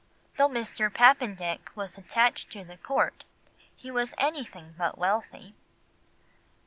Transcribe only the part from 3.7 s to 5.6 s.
he was anything but wealthy.